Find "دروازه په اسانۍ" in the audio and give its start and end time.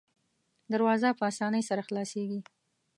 0.73-1.63